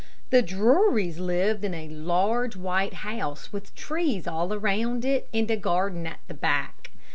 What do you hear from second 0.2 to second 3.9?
The Drurys lived in a large, white house, with